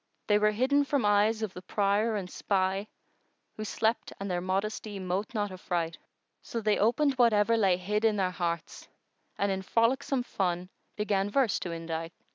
They 0.25 0.39
were 0.39 0.49
hidden 0.49 0.83
from 0.83 1.05
eyes 1.05 1.43
of 1.43 1.53
the 1.53 1.61
prier 1.61 2.15
and 2.15 2.27
spy 2.27 2.87
* 3.19 3.55
Who 3.55 3.63
slept 3.63 4.11
and 4.19 4.31
their 4.31 4.41
modesty 4.41 4.97
mote 4.97 5.35
not 5.35 5.51
affright; 5.51 5.99
So 6.41 6.59
they 6.59 6.79
opened 6.79 7.13
whatever 7.19 7.55
lay 7.55 7.77
hid 7.77 8.03
in 8.03 8.15
their 8.15 8.31
hearts 8.31 8.87
* 9.11 9.37
And 9.37 9.51
in 9.51 9.61
frolicsome 9.61 10.23
fun 10.23 10.69
began 10.95 11.29
verse 11.29 11.59
to 11.59 11.71
indite. 11.71 12.13